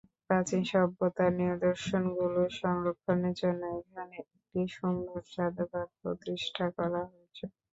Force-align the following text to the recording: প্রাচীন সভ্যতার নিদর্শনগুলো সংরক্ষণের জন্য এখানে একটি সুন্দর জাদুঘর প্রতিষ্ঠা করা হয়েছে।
প্রাচীন 0.27 0.61
সভ্যতার 0.71 1.31
নিদর্শনগুলো 1.39 2.41
সংরক্ষণের 2.59 3.35
জন্য 3.41 3.61
এখানে 3.79 4.15
একটি 4.23 4.59
সুন্দর 4.77 5.19
জাদুঘর 5.33 5.85
প্রতিষ্ঠা 5.97 6.65
করা 6.77 7.01
হয়েছে। 7.09 7.43